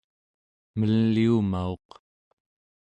meliumauq 0.77 1.87